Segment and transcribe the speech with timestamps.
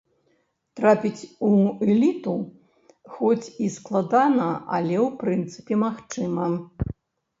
[0.77, 1.49] Трапіць у
[1.89, 2.33] эліту,
[3.17, 6.53] хоць і складана, але ў прынцыпе магчыма.